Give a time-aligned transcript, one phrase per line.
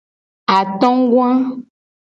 [0.57, 1.29] Atogoa.